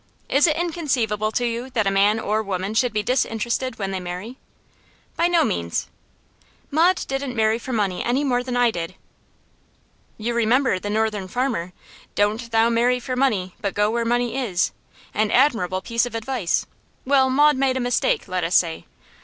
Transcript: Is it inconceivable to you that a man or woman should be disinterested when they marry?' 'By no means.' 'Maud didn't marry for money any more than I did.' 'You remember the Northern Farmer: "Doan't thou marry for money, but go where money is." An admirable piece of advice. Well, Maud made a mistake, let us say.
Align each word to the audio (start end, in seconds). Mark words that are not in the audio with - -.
Is 0.29 0.47
it 0.47 0.55
inconceivable 0.57 1.31
to 1.33 1.45
you 1.45 1.69
that 1.75 1.85
a 1.85 1.91
man 1.91 2.19
or 2.19 2.41
woman 2.41 2.73
should 2.73 2.91
be 2.91 3.03
disinterested 3.03 3.77
when 3.77 3.91
they 3.91 3.99
marry?' 3.99 4.35
'By 5.15 5.27
no 5.27 5.43
means.' 5.45 5.89
'Maud 6.71 7.05
didn't 7.07 7.35
marry 7.35 7.59
for 7.59 7.71
money 7.71 8.03
any 8.03 8.23
more 8.23 8.41
than 8.41 8.57
I 8.57 8.71
did.' 8.71 8.95
'You 10.17 10.33
remember 10.33 10.79
the 10.79 10.89
Northern 10.89 11.27
Farmer: 11.27 11.71
"Doan't 12.15 12.49
thou 12.49 12.67
marry 12.67 12.99
for 12.99 13.15
money, 13.15 13.53
but 13.61 13.75
go 13.75 13.91
where 13.91 14.03
money 14.03 14.35
is." 14.37 14.71
An 15.13 15.29
admirable 15.29 15.81
piece 15.83 16.07
of 16.07 16.15
advice. 16.15 16.65
Well, 17.05 17.29
Maud 17.29 17.55
made 17.55 17.77
a 17.77 17.79
mistake, 17.79 18.27
let 18.27 18.43
us 18.43 18.55
say. 18.55 18.87